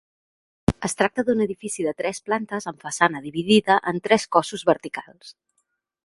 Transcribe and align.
Es 0.87 0.95
tracta 1.01 1.23
d'un 1.25 1.43
edifici 1.43 1.83
de 1.87 1.91
tres 1.99 2.21
plantes 2.29 2.67
amb 2.71 2.81
façana 2.87 3.21
dividida 3.25 3.75
en 3.93 4.01
tres 4.09 4.25
cossos 4.37 4.65
verticals. 4.71 5.35